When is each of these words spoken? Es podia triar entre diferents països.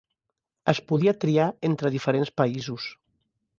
Es 0.73 0.81
podia 0.91 1.13
triar 1.25 1.47
entre 1.71 1.93
diferents 1.99 2.35
països. 2.43 2.91